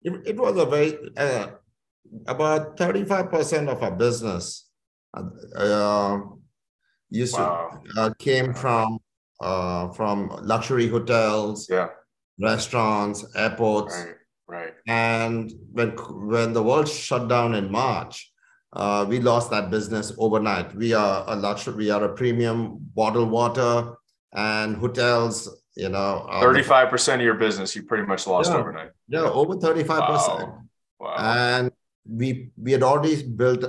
[0.02, 1.48] It, it was a very uh,
[2.26, 4.70] about thirty five percent of our business
[5.14, 6.18] uh,
[7.10, 7.78] used wow.
[7.94, 9.00] to uh, came from
[9.40, 11.88] uh, from luxury hotels, yeah,
[12.38, 13.94] restaurants, airports.
[13.94, 14.16] Right
[14.52, 14.74] Right.
[14.86, 15.90] And when
[16.32, 18.14] when the world shut down in March,
[18.80, 20.68] uh, we lost that business overnight.
[20.76, 22.56] We are a luxury, we are a premium
[22.94, 23.96] bottled water
[24.32, 25.34] and hotels.
[25.74, 28.90] You know, thirty-five percent of your business you pretty much lost yeah, overnight.
[29.08, 30.50] Yeah, over thirty-five percent.
[31.00, 31.16] Wow.
[31.16, 31.72] And
[32.04, 33.64] we we had already built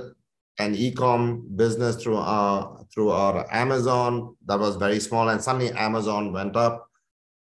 [0.58, 6.32] an e-com business through our through our Amazon that was very small, and suddenly Amazon
[6.34, 6.90] went up.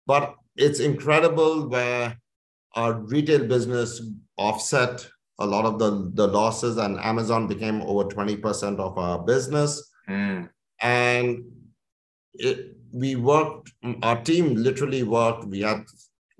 [0.07, 2.17] But it's incredible where
[2.75, 4.01] our retail business
[4.37, 5.07] offset
[5.39, 9.89] a lot of the, the losses and Amazon became over 20% of our business.
[10.09, 10.49] Mm.
[10.81, 11.43] And
[12.33, 13.71] it, we worked,
[14.03, 15.45] our team literally worked.
[15.45, 15.85] We had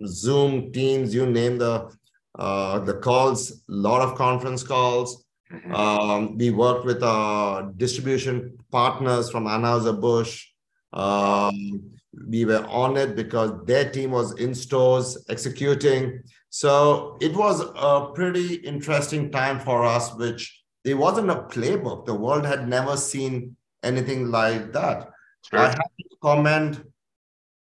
[0.06, 1.90] Zoom, Teams, you name the
[2.38, 5.26] uh, the calls, a lot of conference calls.
[5.52, 5.76] Mm-hmm.
[5.76, 10.46] Um, we worked with our distribution partners from Anheuser-Busch.
[10.94, 11.92] Um,
[12.28, 16.24] we were on it because their team was in stores executing.
[16.50, 22.06] So it was a pretty interesting time for us, which there wasn't a playbook.
[22.06, 25.12] The world had never seen anything like that.
[25.50, 25.60] Sure.
[25.60, 26.84] I have to commend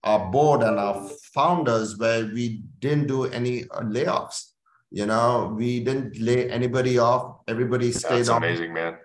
[0.03, 4.51] our board and our founders where we didn't do any layoffs.
[4.91, 7.41] You know, we didn't lay anybody off.
[7.47, 8.43] Everybody stayed That's on.
[8.43, 8.97] amazing, man.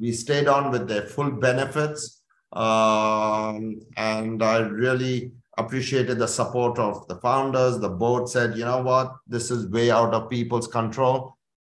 [0.00, 2.17] We stayed on with their full benefits
[2.52, 7.78] um, and I really appreciated the support of the founders.
[7.78, 11.36] The board said, you know what, this is way out of people's control.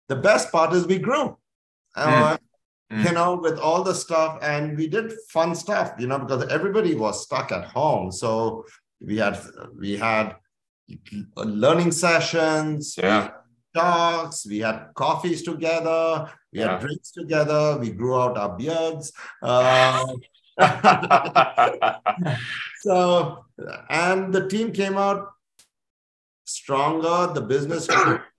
[0.09, 1.37] The best part is we grew.
[1.97, 2.37] Uh,
[2.93, 3.05] mm.
[3.05, 5.93] You know, with all the stuff, and we did fun stuff.
[5.99, 8.65] You know, because everybody was stuck at home, so
[9.01, 9.41] we had
[9.77, 10.37] we had
[11.37, 12.97] learning sessions.
[12.97, 13.31] Yeah
[13.75, 16.73] talks, we had coffees together, we yeah.
[16.73, 19.13] had drinks together, we grew out our beards.
[19.43, 20.07] Uh,
[22.81, 23.45] so,
[23.89, 25.29] and the team came out
[26.45, 27.89] stronger, the business,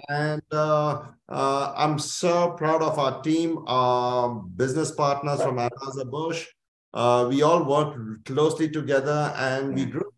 [0.09, 6.47] and uh, uh, I'm so proud of our team, uh, business partners from Anheuser-Busch.
[6.93, 10.11] Uh, we all worked closely together and we grew.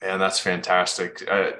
[0.00, 1.28] And that's fantastic.
[1.28, 1.50] Uh,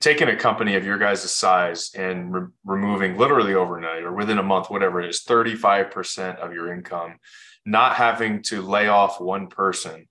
[0.00, 4.42] taking a company of your guys' size and re- removing literally overnight or within a
[4.42, 7.14] month, whatever it is, 35% of your income
[7.64, 10.08] not having to lay off one person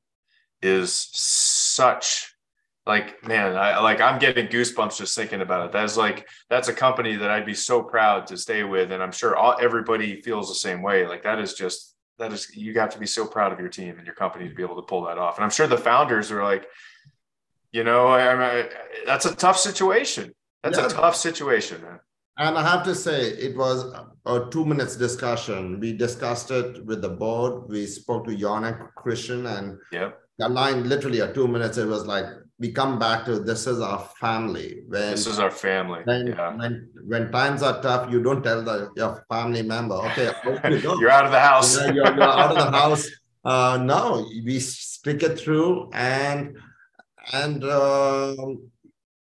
[0.62, 2.33] is such
[2.85, 5.71] like man i like i'm getting goosebumps just thinking about it.
[5.71, 9.12] That's like that's a company that i'd be so proud to stay with and i'm
[9.12, 11.07] sure all everybody feels the same way.
[11.07, 13.97] Like that is just that is you got to be so proud of your team
[13.97, 15.38] and your company to be able to pull that off.
[15.38, 16.67] And i'm sure the founders are like
[17.71, 18.69] you know I, I,
[19.05, 20.33] that's a tough situation.
[20.63, 20.88] That's yeah.
[20.88, 21.99] a tough situation man
[22.39, 23.93] and I have to say, it was
[24.25, 25.80] a two minutes discussion.
[25.80, 27.67] We discussed it with the board.
[27.67, 31.78] We spoke to and Christian, and yeah, the line literally at two minutes.
[31.78, 32.25] It was like
[32.58, 34.84] we come back to this is our family.
[34.88, 36.02] When this is our family.
[36.06, 36.56] When, yeah.
[36.56, 41.12] when, when times are tough, you don't tell the your family member, okay, you you're
[41.12, 41.75] out of the house.
[41.75, 43.10] you're, you're, you're out of the house.
[43.43, 46.58] Uh, no, we stick it through, and
[47.34, 48.34] and uh,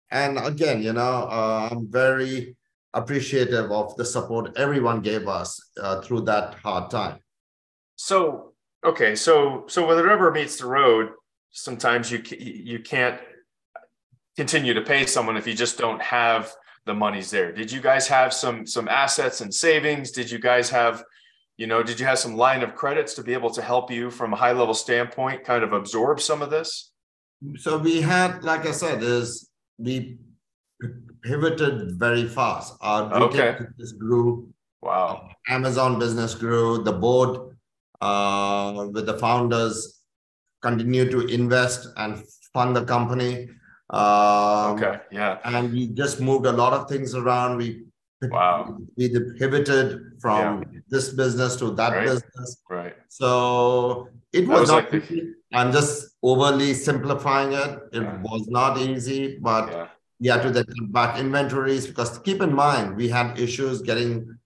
[0.10, 2.56] and again, you know, uh, I'm very
[2.94, 7.20] appreciative of the support everyone gave us uh, through that hard time.
[7.96, 8.54] So
[8.86, 11.10] okay, so so when the rubber meets the road,
[11.52, 13.20] sometimes you you can't
[14.36, 16.52] continue to pay someone if you just don't have
[16.86, 17.52] the money's there.
[17.52, 20.12] Did you guys have some some assets and savings?
[20.12, 21.04] Did you guys have
[21.62, 24.10] you know did you have some line of credits to be able to help you
[24.10, 26.92] from a high level standpoint kind of absorb some of this
[27.58, 30.18] so we had like i said is we
[31.24, 33.58] pivoted very fast our okay.
[33.60, 34.48] business grew
[34.82, 37.56] wow amazon business grew the board
[38.02, 40.02] uh, with the founders
[40.62, 43.50] continued to invest and fund the company
[43.92, 47.84] um, okay yeah and we just moved a lot of things around we
[48.30, 48.78] Wow.
[48.98, 50.80] We pivoted from yeah.
[50.90, 52.06] this business to that right.
[52.06, 52.62] business.
[52.70, 52.96] Right.
[53.08, 55.34] So it was, was not like easy.
[55.54, 57.80] I'm just overly simplifying it.
[57.94, 58.22] It yeah.
[58.22, 59.88] was not easy, but yeah.
[60.28, 64.38] Had to then back inventories because keep in mind, we had issues getting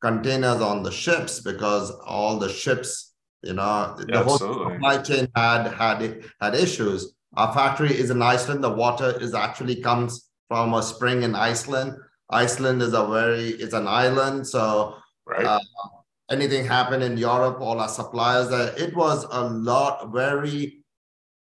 [0.00, 5.68] containers on the ships because all the ships, you know, the whole supply chain had
[5.68, 7.14] had had issues.
[7.34, 8.62] Our factory is in Iceland.
[8.62, 11.96] The water is actually comes from a spring in Iceland
[12.32, 15.44] Iceland is a very it's an island, so right.
[15.44, 15.60] uh,
[16.30, 18.74] anything happened in Europe, all our suppliers there.
[18.76, 20.82] It was a lot very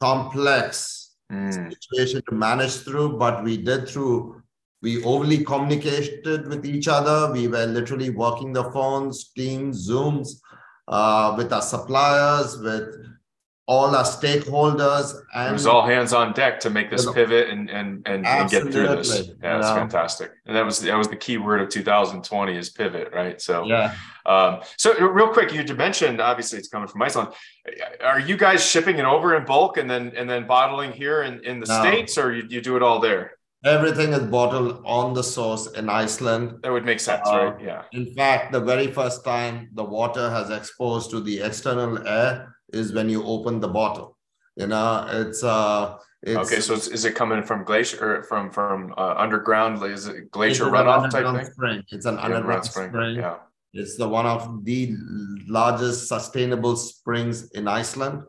[0.00, 1.72] complex mm.
[1.72, 4.42] situation to manage through, but we did through.
[4.80, 7.32] We overly communicated with each other.
[7.32, 10.40] We were literally working the phones, Teams, Zooms,
[10.86, 12.94] uh, with our suppliers, with
[13.68, 17.68] all our stakeholders and it was all hands on deck to make this pivot and
[17.68, 21.16] and and, and get through this yeah it's fantastic and that was that was the
[21.16, 23.94] key word of 2020 is pivot right so yeah
[24.28, 27.28] um, so real quick you mentioned obviously it's coming from iceland
[28.02, 31.42] are you guys shipping it over in bulk and then and then bottling here in
[31.44, 31.80] in the no.
[31.80, 33.32] states or you, you do it all there
[33.64, 37.82] everything is bottled on the source in iceland that would make sense uh, right yeah
[37.92, 42.92] in fact the very first time the water has exposed to the external air is
[42.92, 44.16] when you open the bottle.
[44.56, 49.14] You know, it's uh it's, okay, so is it coming from glacier from from uh,
[49.16, 49.82] underground?
[49.84, 51.52] Is it glacier runoff type thing?
[51.52, 51.84] Spring.
[51.90, 52.90] It's an yeah, underground spring.
[52.90, 53.16] spring.
[53.16, 53.36] Yeah,
[53.72, 54.94] it's the one of the
[55.46, 58.22] largest sustainable springs in Iceland.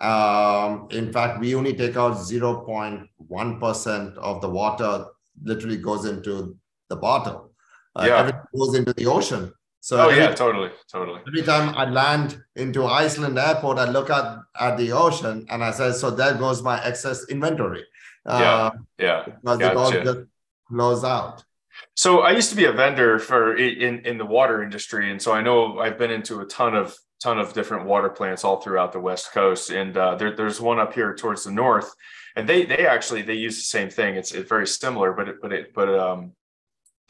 [0.00, 5.06] Um, in fact, we only take out zero point one percent of the water.
[5.42, 6.56] Literally goes into
[6.88, 7.52] the bottle.
[7.94, 8.18] Uh, yeah.
[8.18, 9.52] everything goes into the ocean.
[9.80, 11.20] So oh every, yeah, totally, totally.
[11.26, 15.72] Every time I land into Iceland airport, I look at at the ocean and I
[15.72, 17.84] say, so there goes my excess inventory.
[18.24, 19.34] Uh, yeah, yeah.
[19.42, 19.72] Because gotcha.
[19.72, 20.26] it all just
[20.68, 21.44] flows out.
[21.94, 25.32] So I used to be a vendor for in in the water industry, and so
[25.32, 28.92] I know I've been into a ton of ton of different water plants all throughout
[28.92, 31.92] the West Coast, and uh, there, there's one up here towards the north,
[32.34, 34.16] and they they actually they use the same thing.
[34.16, 36.32] It's it's very similar, but it, but it but um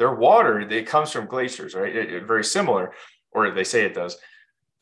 [0.02, 2.92] their water it comes from glaciers right it, it, very similar
[3.30, 4.16] or they say it does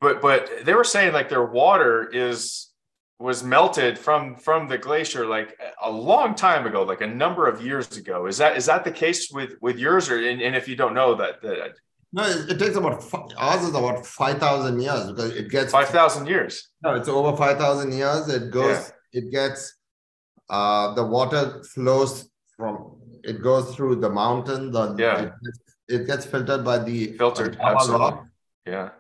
[0.01, 2.70] but but they were saying like their water is
[3.21, 7.61] was melted from from the glacier like a long time ago like a number of
[7.63, 10.67] years ago is that is that the case with with yours or and, and if
[10.67, 11.75] you don't know that that
[12.13, 13.05] no, it, it takes about
[13.39, 16.71] ours is about five thousand years because it gets five thousand years.
[16.83, 18.29] No, it's over five thousand years.
[18.29, 18.93] It goes.
[19.13, 19.21] Yeah.
[19.21, 19.77] It gets.
[20.49, 24.73] Uh, the water flows from it goes through the mountain.
[24.73, 25.21] The yeah.
[25.21, 28.07] it, gets, it gets filtered by the filtered absolutely.
[28.07, 28.27] Rock,
[28.67, 28.91] yeah.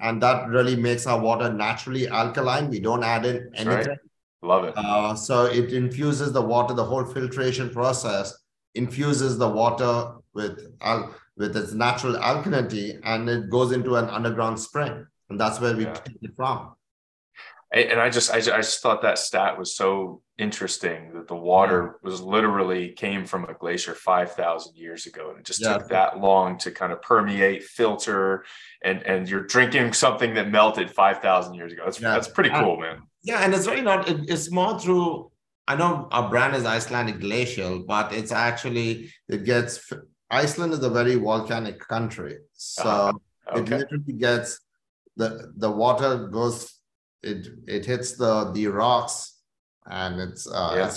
[0.00, 2.70] And that really makes our water naturally alkaline.
[2.70, 3.88] We don't add in anything.
[3.88, 3.98] Right.
[4.42, 4.74] Love it.
[4.76, 6.72] Uh, so it infuses the water.
[6.72, 8.36] The whole filtration process
[8.74, 14.58] infuses the water with al- with its natural alkalinity, and it goes into an underground
[14.58, 15.92] spring, and that's where we yeah.
[15.92, 16.72] take it from
[17.72, 21.36] and I just, I just, I just thought that stat was so interesting that the
[21.36, 25.30] water was literally came from a glacier 5,000 years ago.
[25.30, 25.78] And it just yeah.
[25.78, 28.44] took that long to kind of permeate, filter,
[28.82, 31.82] and, and you're drinking something that melted 5,000 years ago.
[31.84, 32.10] That's, yeah.
[32.10, 33.02] that's pretty cool, man.
[33.22, 33.38] Yeah.
[33.44, 35.30] And it's really not, it, it's more through,
[35.68, 39.92] I know our brand is Icelandic Glacial, but it's actually, it gets,
[40.28, 42.38] Iceland is a very volcanic country.
[42.54, 43.58] So uh-huh.
[43.60, 43.76] okay.
[43.76, 44.58] it literally gets,
[45.16, 46.79] the, the water goes
[47.22, 49.38] it it hits the the rocks
[49.86, 50.92] and it's uh yeah.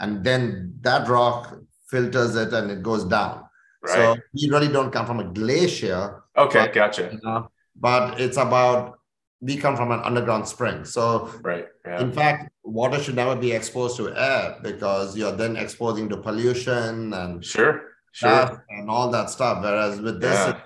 [0.00, 1.56] and then that rock
[1.88, 3.44] filters it and it goes down
[3.82, 3.94] right.
[3.94, 8.36] so we really don't come from a glacier okay but, gotcha you know, but it's
[8.36, 8.98] about
[9.40, 12.00] we come from an underground spring so right yeah.
[12.00, 17.12] in fact water should never be exposed to air because you're then exposing to pollution
[17.14, 20.60] and sure sure and all that stuff whereas with this yeah.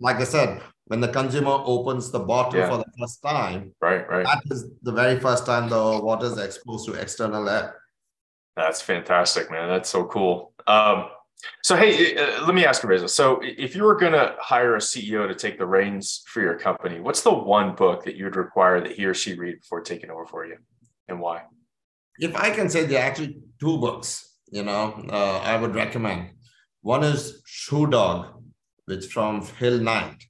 [0.00, 2.68] like i said when the consumer opens the bottle yeah.
[2.68, 6.38] for the first time, right, right, that is the very first time the water is
[6.38, 7.80] exposed to external air.
[8.56, 9.68] That's fantastic, man.
[9.68, 10.52] That's so cool.
[10.66, 11.10] Um,
[11.62, 13.08] So, hey, uh, let me ask you, Reza.
[13.08, 16.58] So, if you were going to hire a CEO to take the reins for your
[16.58, 19.82] company, what's the one book that you would require that he or she read before
[19.82, 20.56] taking over for you,
[21.08, 21.42] and why?
[22.18, 24.08] If I can say, there are actually two books.
[24.50, 26.30] You know, uh, I would recommend.
[26.80, 28.18] One is Shoe Dog,
[28.86, 30.24] which from Phil Knight.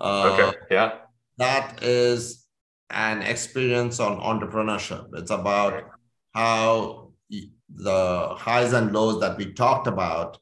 [0.00, 0.58] Uh, okay.
[0.70, 0.92] Yeah.
[1.38, 2.46] That is
[2.90, 5.08] an experience on entrepreneurship.
[5.14, 5.84] It's about
[6.32, 7.12] how
[7.74, 10.38] the highs and lows that we talked about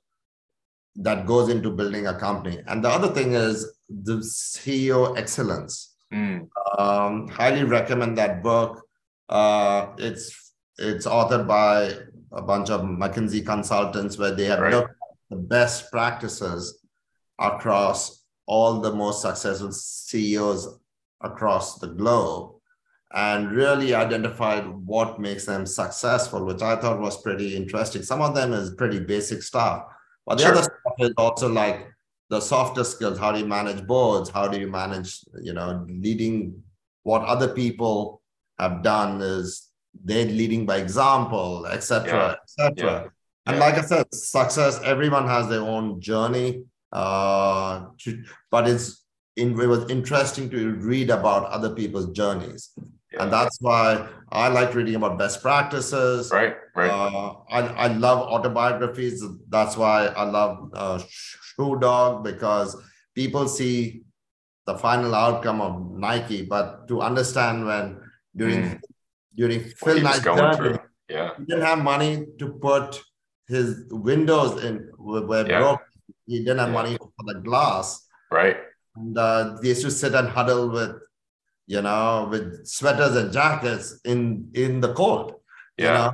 [0.96, 2.60] that goes into building a company.
[2.66, 5.96] And the other thing is the CEO excellence.
[6.12, 6.48] Mm.
[6.78, 8.82] Um, highly recommend that book.
[9.28, 11.94] Uh, it's it's authored by
[12.32, 14.72] a bunch of McKinsey consultants where they have right.
[14.72, 14.96] looked at
[15.30, 16.86] the best practices
[17.38, 20.78] across all the most successful CEOs
[21.20, 22.54] across the globe
[23.14, 28.02] and really identified what makes them successful, which I thought was pretty interesting.
[28.02, 29.84] Some of them is pretty basic stuff,
[30.26, 30.52] but the sure.
[30.52, 31.86] other stuff is also like
[32.30, 33.18] the softer skills.
[33.18, 34.30] How do you manage boards?
[34.30, 36.62] How do you manage, you know, leading
[37.02, 38.22] what other people
[38.58, 39.68] have done is
[40.04, 42.64] they're leading by example, etc., yeah.
[42.66, 42.90] etc.
[42.92, 43.08] Yeah.
[43.44, 43.64] And yeah.
[43.64, 46.62] like I said, success, everyone has their own journey.
[46.92, 49.04] Uh, to, but it's
[49.36, 52.70] in, it was interesting to read about other people's journeys.
[53.12, 53.24] Yeah.
[53.24, 56.30] And that's why I like reading about best practices.
[56.30, 56.90] Right, right.
[56.90, 59.22] Uh, I, I love autobiographies.
[59.48, 62.76] That's why I love uh, Shoe Dog because
[63.14, 64.02] people see
[64.66, 68.00] the final outcome of Nike, but to understand when
[68.36, 68.80] during mm.
[69.34, 70.78] during Phil journey,
[71.08, 71.30] yeah.
[71.36, 73.02] he didn't have money to put
[73.48, 75.58] his windows in where yeah.
[75.58, 75.80] broke.
[76.26, 76.74] He didn't have yeah.
[76.74, 78.06] money for the glass.
[78.30, 78.56] Right.
[78.96, 80.96] And uh, they used to sit and huddle with
[81.66, 85.34] you know, with sweaters and jackets in in the cold.
[85.76, 85.86] Yeah.
[85.86, 86.12] You know?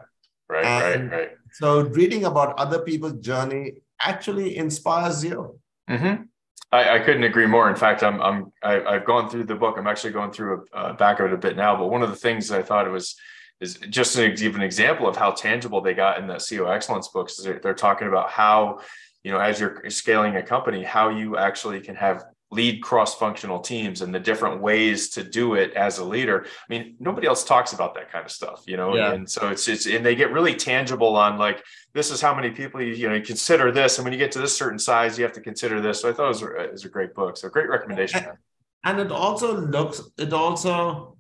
[0.49, 1.31] Right, and right, right.
[1.53, 5.59] So reading about other people's journey actually inspires you.
[5.91, 6.23] Mm-hmm.
[6.71, 7.69] I, I, couldn't agree more.
[7.69, 9.77] In fact, I'm I'm I, am i have gone through the book.
[9.79, 11.77] I'm actually going through a, back of it a bit now.
[11.77, 13.17] But one of the things I thought it was
[13.61, 17.09] is just an give an example of how tangible they got in the CEO excellence
[17.09, 17.37] books.
[17.37, 18.81] They're, they're talking about how
[19.25, 24.01] you know as you're scaling a company, how you actually can have lead cross-functional teams
[24.01, 26.47] and the different ways to do it as a leader.
[26.47, 28.97] I mean, nobody else talks about that kind of stuff, you know.
[28.97, 29.12] Yeah.
[29.12, 31.62] And so it's it's and they get really tangible on like
[31.93, 34.33] this is how many people you, you know you consider this, and when you get
[34.33, 36.01] to this certain size, you have to consider this.
[36.01, 37.37] So I thought it was, it was a great book.
[37.37, 38.25] So great recommendation.
[38.85, 40.01] And, it also looks.
[40.16, 41.19] It also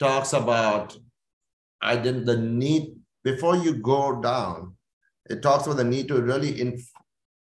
[0.00, 0.98] talks about
[1.80, 4.74] I didn't the need before you go down.
[5.30, 6.60] It talks about the need to really.
[6.60, 6.90] Inf-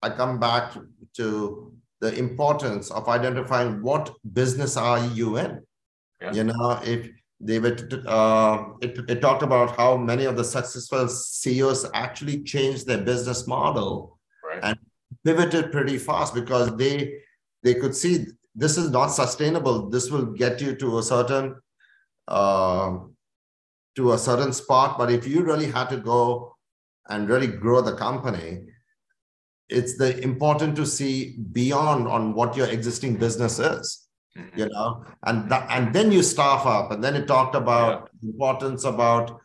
[0.01, 0.73] I come back
[1.17, 5.61] to the importance of identifying what business are you in.
[6.21, 6.33] Yeah.
[6.33, 7.77] You know, if they were,
[8.07, 13.47] uh, it, it talked about how many of the successful CEOs actually changed their business
[13.47, 14.59] model right.
[14.63, 14.79] and
[15.25, 17.19] pivoted pretty fast because they
[17.63, 18.25] they could see
[18.55, 19.89] this is not sustainable.
[19.89, 21.55] This will get you to a certain
[22.27, 22.97] uh,
[23.95, 26.55] to a certain spot, but if you really had to go
[27.09, 28.65] and really grow the company,
[29.69, 34.07] it's the important to see beyond on what your existing business is
[34.37, 34.59] mm-hmm.
[34.59, 38.29] you know and that, and then you staff up and then it talked about yeah.
[38.29, 39.39] importance about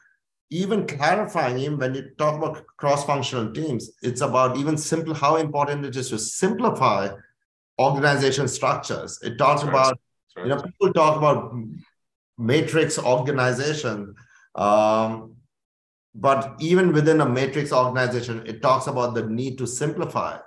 [0.50, 5.84] even clarifying even when you talk about cross-functional teams it's about even simple how important
[5.84, 7.08] it is to simplify
[7.78, 9.98] organization structures it talks about
[10.36, 10.44] right.
[10.44, 11.52] you know people talk about
[12.38, 14.14] matrix organization
[14.54, 15.34] um,
[16.14, 20.38] but even within a matrix organization it talks about the need to simplify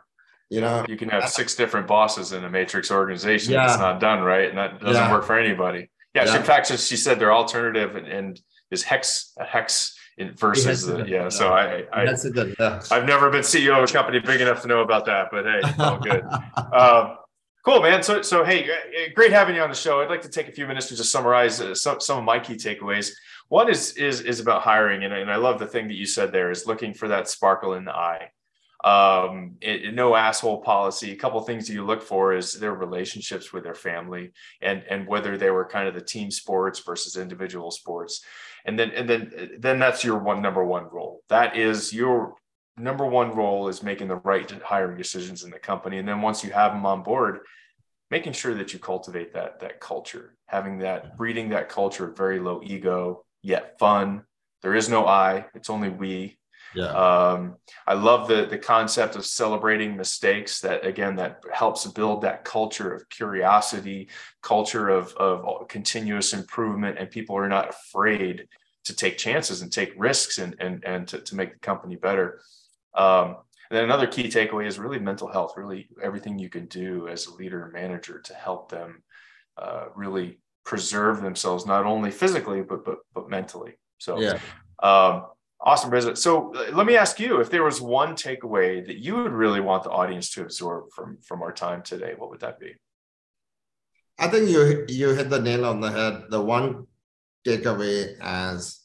[0.49, 3.65] you know you can have six different bosses in a matrix organization yeah.
[3.65, 5.11] it's not done right and that doesn't yeah.
[5.11, 6.31] work for anybody yeah, yeah.
[6.31, 8.41] She, in fact she said their alternative and, and
[8.71, 12.81] is hex a hex versus the, yeah, yeah, so i i That's a good, yeah.
[12.89, 15.61] i've never been ceo of a company big enough to know about that but hey
[15.79, 16.23] all good
[16.73, 17.17] um,
[17.67, 18.01] Cool, man.
[18.01, 18.69] So, so hey,
[19.13, 19.99] great having you on the show.
[19.99, 22.39] I'd like to take a few minutes to just summarize uh, some, some of my
[22.39, 23.11] key takeaways.
[23.49, 26.31] One is is is about hiring, and, and I love the thing that you said
[26.31, 28.31] there is looking for that sparkle in the eye.
[28.83, 31.11] Um, it, no asshole policy.
[31.11, 34.31] A couple things you look for is their relationships with their family,
[34.61, 38.23] and and whether they were kind of the team sports versus individual sports,
[38.65, 41.21] and then and then then that's your one number one role.
[41.29, 42.35] That is your
[42.77, 46.43] number one role is making the right hiring decisions in the company, and then once
[46.43, 47.39] you have them on board,
[48.11, 52.39] making sure that you cultivate that that culture, having that breeding that culture of very
[52.39, 54.23] low ego, yet fun.
[54.61, 56.37] There is no I, it's only we.
[56.75, 56.91] Yeah.
[56.91, 57.55] Um,
[57.87, 60.61] I love the the concept of celebrating mistakes.
[60.61, 64.09] That again, that helps build that culture of curiosity,
[64.41, 68.47] culture of of continuous improvement, and people are not afraid
[68.83, 72.41] to take chances and take risks and and and to, to make the company better.
[72.93, 73.37] Um,
[73.69, 77.27] And then another key takeaway is really mental health, really everything you can do as
[77.27, 79.03] a leader and manager to help them
[79.57, 80.39] uh, really
[80.71, 83.73] preserve themselves, not only physically, but, but, but mentally.
[83.97, 84.37] So, yeah.
[84.83, 85.13] Um,
[85.59, 86.15] awesome, Reza.
[86.15, 89.83] So let me ask you, if there was one takeaway that you would really want
[89.83, 92.71] the audience to absorb from, from our time today, what would that be?
[94.19, 96.13] I think you you hit the nail on the head.
[96.29, 96.87] The one
[97.45, 98.79] takeaway as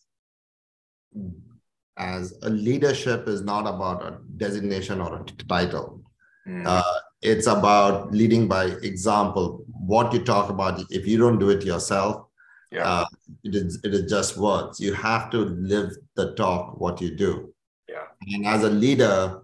[1.96, 5.24] as a leadership is not about a designation or a
[5.56, 6.02] title.
[6.46, 6.66] Mm.
[6.66, 9.64] Uh, it's about leading by example.
[9.68, 12.26] What you talk about, if you don't do it yourself,
[12.72, 12.88] yeah.
[12.88, 13.04] Uh,
[13.44, 14.80] it, is, it is just words.
[14.80, 17.52] You have to live the talk, what you do.
[17.86, 18.04] Yeah.
[18.28, 19.42] And as a leader,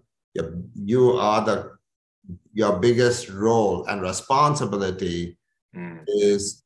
[0.73, 1.77] you are the
[2.53, 5.37] your biggest role and responsibility
[5.75, 6.03] mm.
[6.07, 6.63] is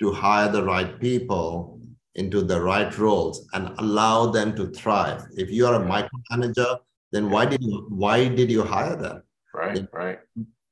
[0.00, 1.80] to hire the right people
[2.14, 5.22] into the right roles and allow them to thrive.
[5.36, 6.78] If you are a micromanager,
[7.10, 9.22] then why did you why did you hire them?
[9.54, 10.18] Right, right.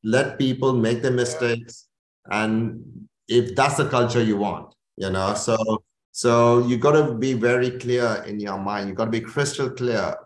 [0.03, 1.89] Let people make their mistakes,
[2.31, 7.35] and if that's the culture you want, you know, so so you got to be
[7.35, 8.89] very clear in your mind.
[8.89, 10.17] You got to be crystal clear.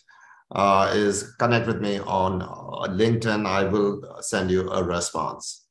[0.51, 3.47] uh, is connect with me on uh, LinkedIn.
[3.47, 5.67] I will send you a response.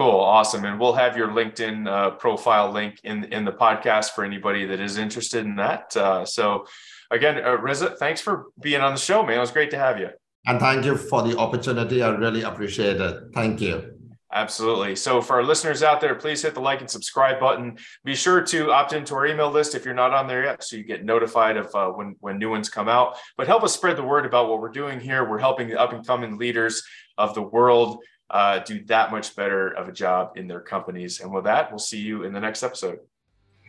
[0.00, 4.24] Cool, awesome, and we'll have your LinkedIn uh, profile link in in the podcast for
[4.24, 5.94] anybody that is interested in that.
[5.94, 6.64] Uh, so,
[7.10, 9.36] again, uh, Reza, thanks for being on the show, man.
[9.36, 10.08] It was great to have you.
[10.46, 12.02] And thank you for the opportunity.
[12.02, 13.24] I really appreciate it.
[13.34, 13.92] Thank you.
[14.32, 14.96] Absolutely.
[14.96, 17.76] So, for our listeners out there, please hit the like and subscribe button.
[18.02, 20.76] Be sure to opt into our email list if you're not on there yet, so
[20.76, 23.18] you get notified of uh, when when new ones come out.
[23.36, 25.28] But help us spread the word about what we're doing here.
[25.28, 26.82] We're helping the up and coming leaders
[27.18, 27.98] of the world
[28.30, 31.20] uh, do that much better of a job in their companies.
[31.20, 33.00] And with that, we'll see you in the next episode.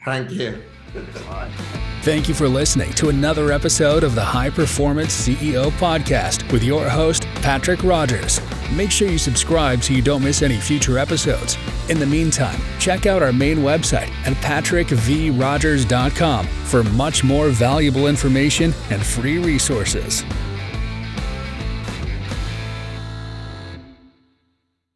[0.06, 0.62] Thank you.
[2.02, 6.90] Thank you for listening to another episode of the High Performance CEO Podcast with your
[6.90, 8.42] host, Patrick Rogers.
[8.76, 11.60] Make sure you subscribe so you don't miss any future episodes.
[11.90, 18.74] In the meantime, check out our main website at patrickvrogers.com for much more valuable information
[18.90, 20.24] and free resources.